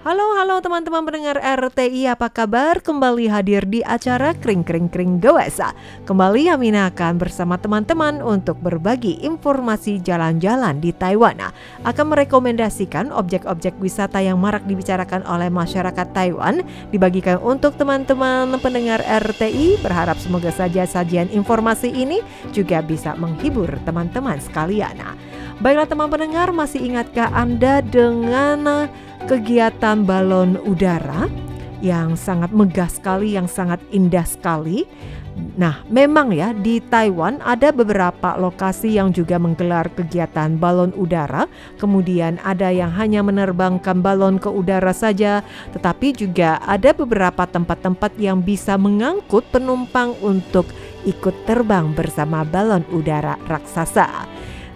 [0.00, 2.80] Halo halo teman-teman pendengar RTI apa kabar?
[2.80, 5.76] Kembali hadir di acara Kring Kring Kring Goesa.
[6.08, 11.52] Kembali Amina akan bersama teman-teman untuk berbagi informasi jalan-jalan di Taiwan.
[11.84, 19.84] Akan merekomendasikan objek-objek wisata yang marak dibicarakan oleh masyarakat Taiwan Dibagikan untuk teman-teman pendengar RTI
[19.84, 22.24] Berharap semoga saja sajian informasi ini
[22.56, 24.96] juga bisa menghibur teman-teman sekalian.
[24.96, 25.12] Nah,
[25.60, 28.88] Baiklah teman pendengar masih ingatkah Anda dengan
[29.30, 31.30] kegiatan balon udara
[31.78, 34.82] yang sangat megah sekali, yang sangat indah sekali.
[35.54, 41.46] Nah, memang ya di Taiwan ada beberapa lokasi yang juga menggelar kegiatan balon udara.
[41.78, 45.46] Kemudian ada yang hanya menerbangkan balon ke udara saja,
[45.78, 50.66] tetapi juga ada beberapa tempat-tempat yang bisa mengangkut penumpang untuk
[51.06, 54.29] ikut terbang bersama balon udara raksasa.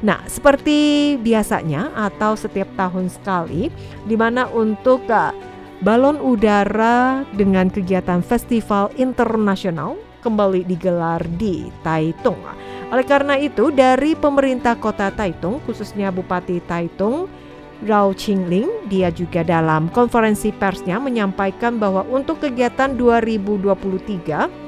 [0.05, 3.73] Nah, seperti biasanya atau setiap tahun sekali,
[4.05, 5.33] di mana untuk uh,
[5.81, 12.37] balon udara dengan kegiatan festival internasional kembali digelar di Taitung.
[12.93, 17.25] Oleh karena itu, dari pemerintah kota Taitung, khususnya Bupati Taitung,
[17.81, 24.64] Rao Qingling, dia juga dalam konferensi persnya menyampaikan bahwa untuk kegiatan 2023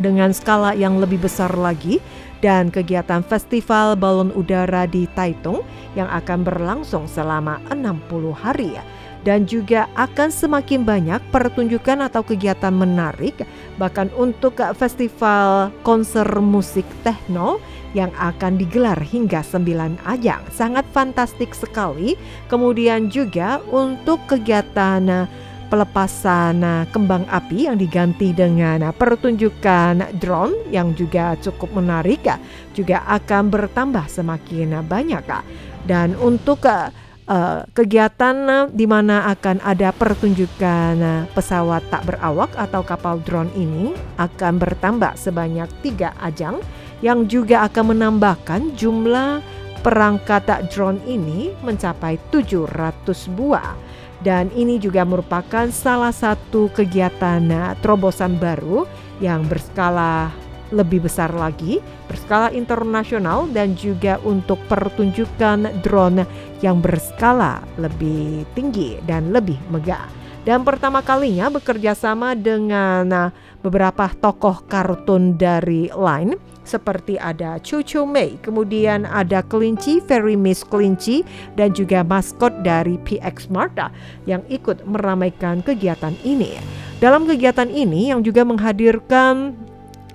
[0.00, 2.00] dengan skala yang lebih besar lagi
[2.42, 5.62] dan kegiatan festival balon udara di Taitung
[5.94, 8.76] yang akan berlangsung selama 60 hari.
[9.22, 13.46] Dan juga akan semakin banyak pertunjukan atau kegiatan menarik
[13.78, 17.62] bahkan untuk festival konser musik techno
[17.94, 20.42] yang akan digelar hingga 9 ajang.
[20.50, 22.18] Sangat fantastik sekali.
[22.50, 25.30] Kemudian juga untuk kegiatan
[25.72, 32.36] pelepasan uh, kembang api yang diganti dengan uh, pertunjukan drone yang juga cukup menarik uh,
[32.76, 35.40] juga akan bertambah semakin banyak uh.
[35.88, 42.84] dan untuk uh, kegiatan uh, di mana akan ada pertunjukan uh, pesawat tak berawak atau
[42.84, 46.60] kapal drone ini akan bertambah sebanyak tiga ajang
[47.00, 49.40] yang juga akan menambahkan jumlah
[49.80, 53.02] perangkat drone ini mencapai 700
[53.34, 53.91] buah
[54.22, 58.86] dan ini juga merupakan salah satu kegiatan uh, terobosan baru
[59.18, 60.30] yang berskala
[60.72, 66.24] lebih besar lagi, berskala internasional dan juga untuk pertunjukan drone
[66.64, 70.08] yang berskala lebih tinggi dan lebih megah.
[70.42, 73.28] Dan pertama kalinya bekerja sama dengan uh,
[73.62, 81.26] beberapa tokoh kartun dari Line seperti ada Cucu Mei, kemudian ada Kelinci, Fairy Miss Kelinci,
[81.58, 83.90] dan juga maskot dari PX Marta
[84.26, 86.58] yang ikut meramaikan kegiatan ini.
[87.02, 89.58] Dalam kegiatan ini yang juga menghadirkan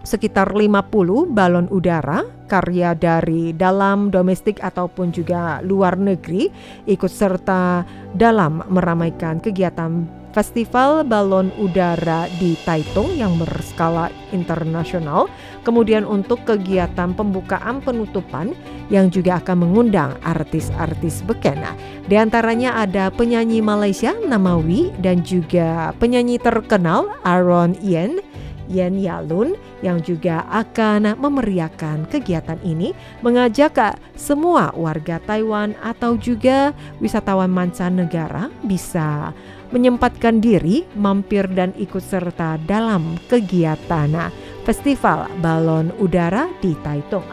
[0.07, 6.47] sekitar 50 balon udara karya dari dalam domestik ataupun juga luar negeri
[6.87, 7.83] ikut serta
[8.15, 15.25] dalam meramaikan kegiatan Festival Balon Udara di Taitung yang berskala internasional.
[15.67, 18.55] Kemudian untuk kegiatan pembukaan penutupan
[18.88, 21.75] yang juga akan mengundang artis-artis bekena.
[22.07, 28.23] Di antaranya ada penyanyi Malaysia Namawi dan juga penyanyi terkenal Aaron Yen
[28.72, 32.91] Yen Yalun yang juga akan memeriahkan kegiatan ini
[33.23, 39.31] mengajak semua warga Taiwan atau juga wisatawan mancanegara bisa
[39.72, 44.31] menyempatkan diri mampir dan ikut serta dalam kegiatan
[44.67, 47.23] Festival Balon Udara di Taitung.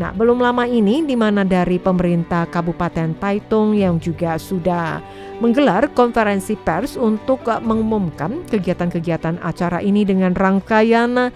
[0.00, 5.04] Nah, belum lama ini di mana dari pemerintah Kabupaten Taitung yang juga sudah
[5.44, 11.28] menggelar konferensi pers untuk mengumumkan kegiatan-kegiatan acara ini dengan rangkaian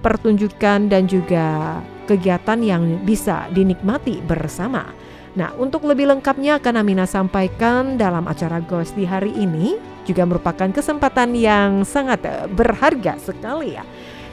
[0.00, 1.78] pertunjukan dan juga
[2.08, 4.88] kegiatan yang bisa dinikmati bersama.
[5.36, 9.76] Nah, untuk lebih lengkapnya akan Amina sampaikan dalam acara Ghost di hari ini
[10.08, 12.24] juga merupakan kesempatan yang sangat
[12.54, 13.84] berharga sekali ya.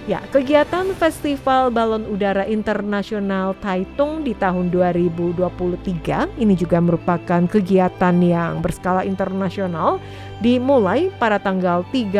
[0.09, 8.65] Ya, kegiatan Festival Balon Udara Internasional Taitung di tahun 2023 ini juga merupakan kegiatan yang
[8.65, 10.01] berskala internasional
[10.41, 12.17] dimulai pada tanggal 30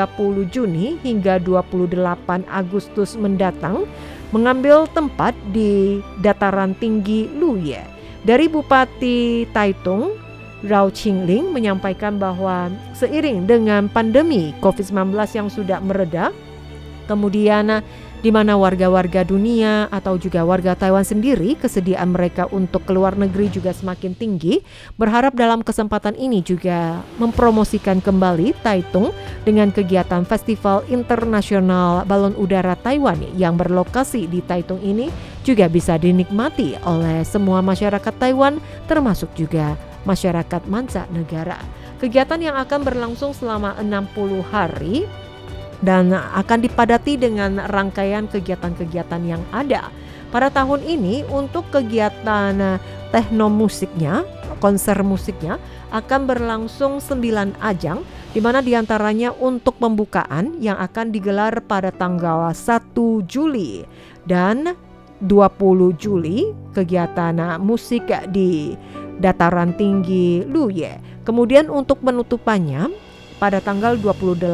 [0.54, 3.89] Juni hingga 28 Agustus mendatang
[4.30, 7.81] mengambil tempat di dataran tinggi Luye.
[8.22, 10.13] Dari Bupati Taitung,
[10.62, 16.30] Rao Qingling menyampaikan bahwa seiring dengan pandemi COVID-19 yang sudah mereda,
[17.06, 17.81] kemudian
[18.21, 23.74] di mana warga-warga dunia atau juga warga Taiwan sendiri kesediaan mereka untuk keluar negeri juga
[23.74, 24.62] semakin tinggi.
[24.95, 29.09] Berharap dalam kesempatan ini juga mempromosikan kembali Taitung
[29.42, 35.09] dengan kegiatan Festival Internasional Balon Udara Taiwan yang berlokasi di Taitung ini
[35.42, 39.74] juga bisa dinikmati oleh semua masyarakat Taiwan termasuk juga
[40.06, 41.57] masyarakat mancanegara.
[41.98, 45.06] Kegiatan yang akan berlangsung selama 60 hari
[45.81, 49.89] dan akan dipadati dengan rangkaian kegiatan-kegiatan yang ada.
[50.31, 52.78] Pada tahun ini untuk kegiatan eh,
[53.12, 54.24] teknomusiknya,
[54.63, 55.60] konser musiknya
[55.92, 58.00] akan berlangsung 9 ajang
[58.31, 62.95] di mana di antaranya untuk pembukaan yang akan digelar pada tanggal 1
[63.27, 63.84] Juli
[64.24, 64.72] dan
[65.19, 68.72] 20 Juli kegiatan eh, musik di
[69.19, 70.98] dataran tinggi Luye.
[71.27, 73.11] Kemudian untuk penutupannya
[73.42, 74.46] pada tanggal 28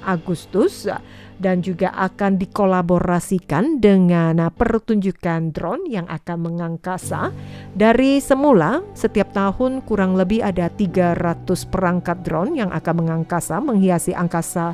[0.00, 0.88] Agustus
[1.36, 7.36] dan juga akan dikolaborasikan dengan pertunjukan drone yang akan mengangkasa.
[7.76, 14.72] Dari semula setiap tahun kurang lebih ada 300 perangkat drone yang akan mengangkasa menghiasi angkasa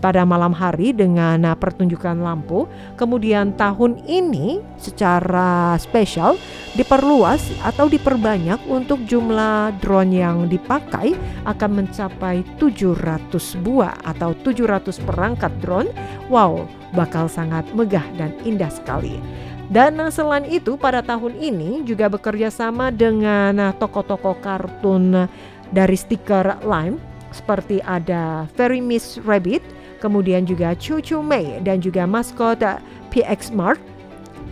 [0.00, 2.66] pada malam hari dengan uh, pertunjukan lampu.
[2.96, 6.40] Kemudian tahun ini secara spesial
[6.74, 11.14] diperluas atau diperbanyak untuk jumlah drone yang dipakai
[11.44, 13.30] akan mencapai 700
[13.60, 15.92] buah atau 700 perangkat drone.
[16.32, 16.64] Wow,
[16.96, 19.20] bakal sangat megah dan indah sekali.
[19.70, 25.30] Dan uh, selain itu pada tahun ini juga bekerja sama dengan uh, toko-toko kartun
[25.70, 29.62] dari stiker Lime seperti ada Fairy Miss Rabbit,
[30.00, 32.64] kemudian juga Cucu Mei dan juga maskot
[33.12, 33.78] PX Mart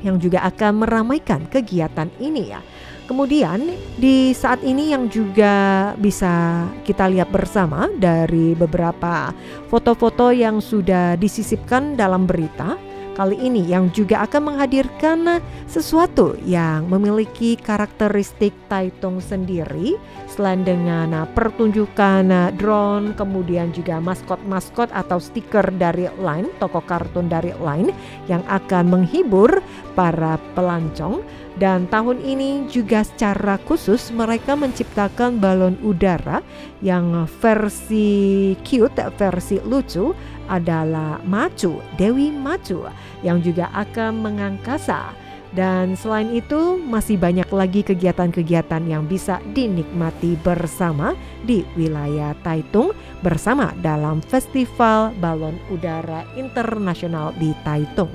[0.04, 2.62] yang juga akan meramaikan kegiatan ini ya.
[3.08, 9.32] Kemudian di saat ini yang juga bisa kita lihat bersama dari beberapa
[9.72, 12.76] foto-foto yang sudah disisipkan dalam berita
[13.18, 19.98] kali ini yang juga akan menghadirkan sesuatu yang memiliki karakteristik Taitung sendiri.
[20.30, 27.90] Selain dengan pertunjukan drone kemudian juga maskot-maskot atau stiker dari Line toko kartun dari Line
[28.30, 29.50] yang akan menghibur
[29.98, 31.26] para pelancong
[31.58, 36.38] dan tahun ini juga secara khusus mereka menciptakan balon udara
[36.78, 40.14] yang versi cute, versi lucu
[40.46, 42.86] adalah Macu, Dewi Macu
[43.26, 45.12] yang juga akan mengangkasa.
[45.48, 51.16] Dan selain itu masih banyak lagi kegiatan-kegiatan yang bisa dinikmati bersama
[51.48, 52.92] di wilayah Taitung
[53.24, 58.12] bersama dalam Festival Balon Udara Internasional di Taitung.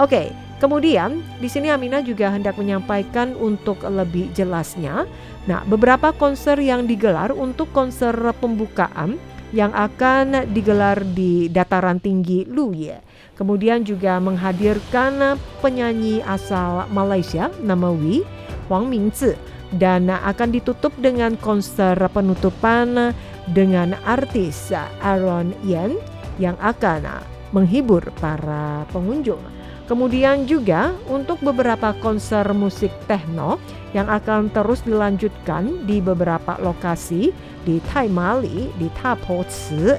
[0.00, 0.32] Oke,
[0.62, 5.10] kemudian di sini Amina juga hendak menyampaikan untuk lebih jelasnya.
[5.50, 9.18] Nah, beberapa konser yang digelar untuk konser pembukaan
[9.50, 13.02] yang akan digelar di dataran tinggi Luye.
[13.34, 18.22] Kemudian juga menghadirkan penyanyi asal Malaysia nama Wi,
[18.70, 19.34] Wang Mingzi
[19.76, 23.12] dan akan ditutup dengan konser penutupan
[23.50, 24.70] dengan artis
[25.02, 25.98] Aaron Yen
[26.38, 29.51] yang akan menghibur para pengunjung.
[29.92, 33.60] Kemudian juga untuk beberapa konser musik techno
[33.92, 37.28] yang akan terus dilanjutkan di beberapa lokasi
[37.68, 39.44] di Taimali, di Tapo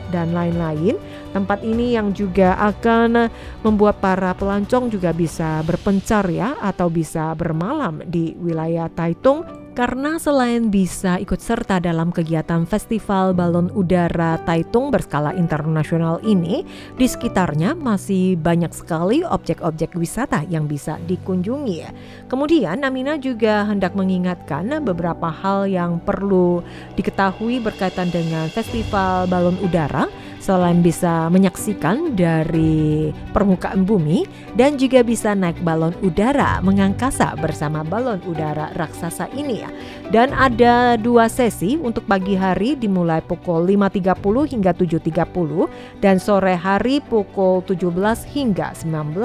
[0.09, 0.97] dan lain-lain.
[1.29, 3.29] Tempat ini yang juga akan
[3.61, 10.69] membuat para pelancong juga bisa berpencar ya atau bisa bermalam di wilayah Taitung karena selain
[10.69, 16.61] bisa ikut serta dalam kegiatan Festival Balon Udara Taitung berskala internasional ini,
[16.93, 21.89] di sekitarnya masih banyak sekali objek-objek wisata yang bisa dikunjungi.
[22.29, 26.61] Kemudian Amina juga hendak mengingatkan beberapa hal yang perlu
[26.93, 30.05] diketahui berkaitan dengan Festival Balon Udara
[30.43, 34.27] Selain bisa menyaksikan dari permukaan bumi
[34.59, 39.71] dan juga bisa naik balon udara mengangkasa bersama balon udara raksasa ini ya.
[40.11, 46.99] Dan ada dua sesi untuk pagi hari dimulai pukul 5.30 hingga 7.30 dan sore hari
[46.99, 49.15] pukul 17 hingga 19.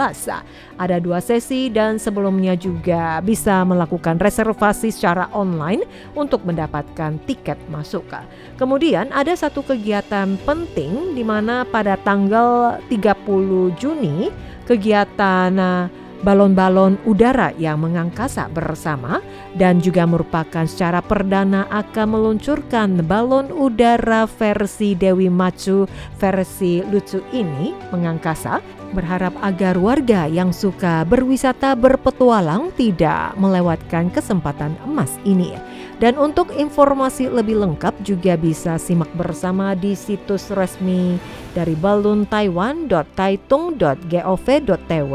[0.79, 5.83] Ada dua sesi dan sebelumnya juga bisa melakukan reservasi secara online
[6.15, 8.07] untuk mendapatkan tiket masuk.
[8.55, 14.29] Kemudian ada satu kegiatan penting di mana pada tanggal 30 Juni
[14.69, 15.89] kegiatan uh,
[16.23, 19.23] balon-balon udara yang mengangkasa bersama
[19.55, 25.87] dan juga merupakan secara perdana akan meluncurkan balon udara versi Dewi Macu
[26.19, 28.59] versi lucu ini mengangkasa
[28.91, 35.53] berharap agar warga yang suka berwisata berpetualang tidak melewatkan kesempatan emas ini.
[35.99, 41.19] Dan untuk informasi lebih lengkap juga bisa simak bersama di situs resmi
[41.59, 45.15] dari Balloon Taiwan.taitung.gov.tw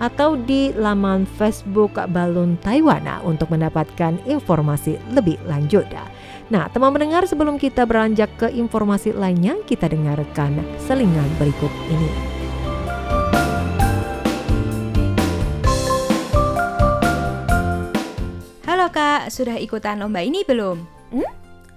[0.00, 5.84] atau di laman Facebook Balloon Taiwan untuk mendapatkan informasi lebih lanjut.
[6.48, 12.41] Nah, teman mendengar sebelum kita beranjak ke informasi lainnya, kita dengarkan selingan berikut ini.
[19.32, 20.84] Sudah ikutan lomba ini belum?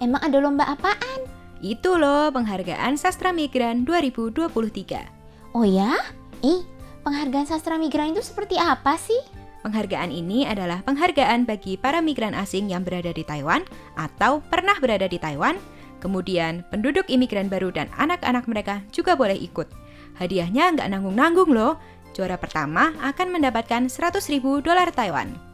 [0.04, 1.24] Emang ada lomba apaan?
[1.64, 5.56] Itu loh penghargaan Sastra Migran 2023.
[5.56, 5.96] Oh ya?
[6.44, 6.68] Ih,
[7.08, 9.18] penghargaan sastra migran itu seperti apa sih?
[9.64, 13.64] Penghargaan ini adalah penghargaan bagi para migran asing yang berada di Taiwan
[13.96, 15.56] atau pernah berada di Taiwan.
[16.04, 19.72] Kemudian penduduk imigran baru dan anak-anak mereka juga boleh ikut.
[20.20, 21.80] Hadiahnya nggak nanggung-nanggung loh.
[22.12, 25.45] Juara pertama akan mendapatkan 100 ribu dolar Taiwan.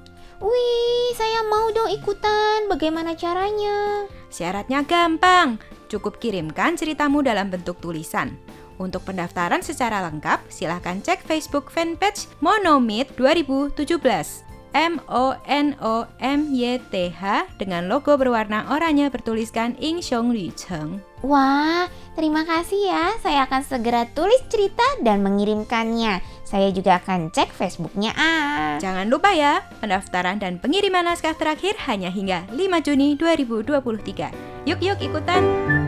[0.42, 2.66] Wih, saya mau dong ikutan.
[2.66, 4.10] Bagaimana caranya?
[4.34, 8.34] Syaratnya gampang, cukup kirimkan ceritamu dalam bentuk tulisan.
[8.82, 14.50] Untuk pendaftaran secara lengkap, silahkan cek Facebook fanpage Monomit 2017.
[14.74, 20.34] M O N O M Y T H dengan logo berwarna oranye bertuliskan Ing Xiong
[20.34, 21.04] Li Cheng.
[21.22, 23.15] Wah, terima kasih ya.
[23.20, 26.22] Saya akan segera tulis cerita dan mengirimkannya.
[26.46, 28.75] Saya juga akan cek Facebooknya ah.
[28.77, 34.68] Jangan lupa ya, pendaftaran dan pengiriman naskah terakhir hanya hingga 5 Juni 2023.
[34.70, 35.81] Yuk yuk ikutan!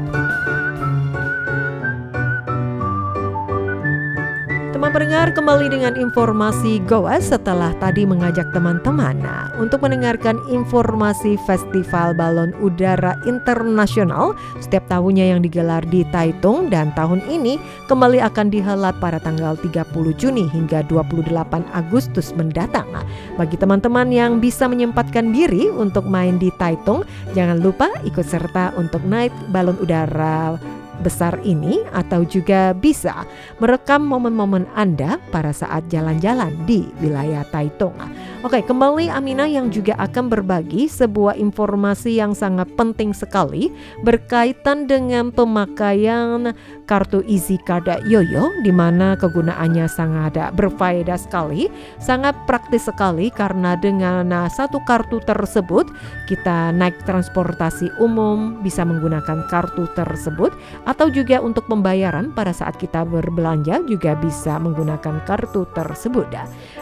[4.94, 12.54] Pendengar kembali dengan informasi Goa setelah tadi mengajak teman-teman nah, untuk mendengarkan informasi Festival Balon
[12.62, 17.58] Udara Internasional setiap tahunnya yang digelar di Taitung dan tahun ini
[17.90, 19.82] kembali akan dihelat pada tanggal 30
[20.14, 21.26] Juni hingga 28
[21.74, 22.86] Agustus mendatang.
[22.94, 23.02] Nah,
[23.34, 27.02] bagi teman-teman yang bisa menyempatkan diri untuk main di Taitung,
[27.34, 30.54] jangan lupa ikut serta untuk naik balon udara
[31.02, 33.26] besar ini atau juga bisa
[33.58, 37.96] merekam momen-momen Anda pada saat jalan-jalan di wilayah Taitung.
[38.44, 43.72] Oke, kembali Amina yang juga akan berbagi sebuah informasi yang sangat penting sekali
[44.04, 46.52] berkaitan dengan pemakaian
[46.84, 51.72] kartu Easy Card Yoyo di mana kegunaannya sangat berfaedah sekali,
[52.04, 55.88] sangat praktis sekali karena dengan satu kartu tersebut
[56.28, 60.52] kita naik transportasi umum bisa menggunakan kartu tersebut
[60.84, 66.28] atau juga untuk pembayaran pada saat kita berbelanja juga bisa menggunakan kartu tersebut.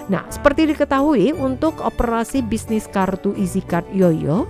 [0.10, 4.50] Nah, seperti diketahui untuk operasi bisnis kartu Easy Card Yoyo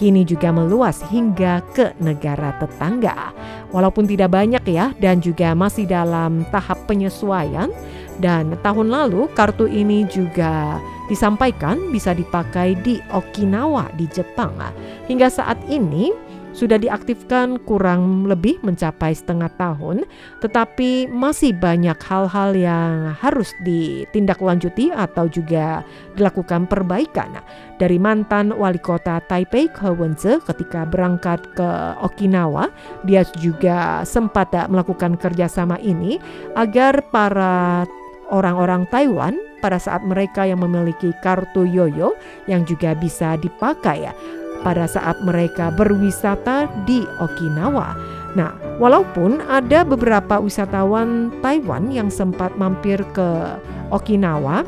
[0.00, 3.36] kini juga meluas hingga ke negara tetangga.
[3.68, 7.68] Walaupun tidak banyak ya dan juga masih dalam tahap penyesuaian
[8.16, 10.80] dan tahun lalu kartu ini juga
[11.12, 14.56] disampaikan bisa dipakai di Okinawa di Jepang.
[15.04, 16.16] Hingga saat ini
[16.50, 20.04] sudah diaktifkan kurang lebih mencapai setengah tahun,
[20.42, 25.86] tetapi masih banyak hal-hal yang harus ditindaklanjuti atau juga
[26.18, 27.42] dilakukan perbaikan.
[27.78, 31.68] Dari mantan wali kota Taipei ke Wenze ketika berangkat ke
[32.02, 32.68] Okinawa,
[33.06, 36.18] dia juga sempat melakukan kerjasama ini
[36.58, 37.86] agar para
[38.30, 42.16] orang-orang Taiwan pada saat mereka yang memiliki kartu yoyo
[42.48, 44.12] yang juga bisa dipakai ya
[44.60, 47.96] pada saat mereka berwisata di Okinawa.
[48.38, 53.58] Nah, walaupun ada beberapa wisatawan Taiwan yang sempat mampir ke
[53.90, 54.62] Okinawa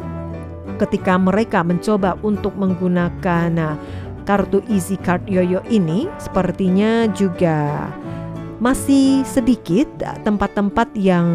[0.82, 3.74] ketika mereka mencoba untuk menggunakan nah,
[4.26, 7.86] kartu Easy Card Yoyo ini, sepertinya juga
[8.62, 9.90] masih sedikit
[10.22, 11.26] tempat-tempat yang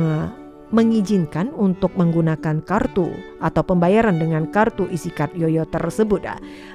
[0.70, 3.08] mengizinkan untuk menggunakan kartu
[3.40, 6.28] atau pembayaran dengan kartu isi card yoyo tersebut.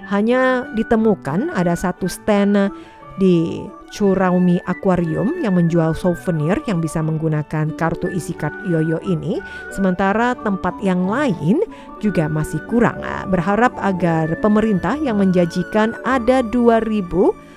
[0.09, 2.73] Hanya ditemukan ada satu stand
[3.21, 3.61] di
[3.93, 9.37] Curaumi Aquarium yang menjual souvenir yang bisa menggunakan kartu isi card yoyo ini
[9.77, 11.61] sementara tempat yang lain
[12.01, 17.52] juga masih kurang berharap agar pemerintah yang menjanjikan ada 2000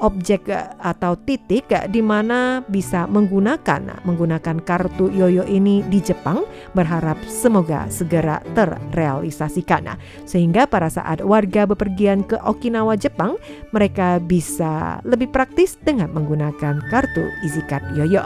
[0.00, 6.46] objek eh, atau titik eh, di mana bisa menggunakan menggunakan kartu yoyo ini di Jepang
[6.72, 13.38] berharap semoga segera terrealisasikan sehingga pada saat warga bepergian ke Okinawa Jepang
[13.70, 18.24] mereka bisa lebih praktis dengan menggunakan kartu Easy Card Yoyo.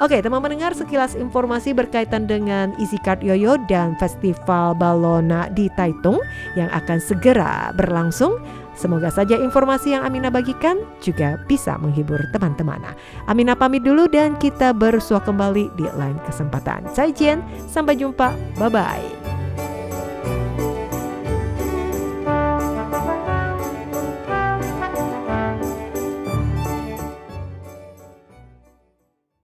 [0.00, 6.20] Oke, teman mendengar sekilas informasi berkaitan dengan Easy Card Yoyo dan Festival Balona di Taitung
[6.58, 8.36] yang akan segera berlangsung
[8.74, 12.82] Semoga saja informasi yang Amina bagikan juga bisa menghibur teman-teman.
[13.30, 16.90] Amina pamit dulu dan kita bersua kembali di lain kesempatan.
[16.90, 18.34] Saya Jen, sampai jumpa.
[18.58, 19.33] Bye-bye.